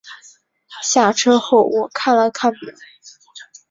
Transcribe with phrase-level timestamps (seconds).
[0.81, 2.71] 下车后我看了看表